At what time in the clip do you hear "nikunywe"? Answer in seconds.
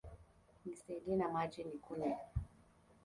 1.63-2.21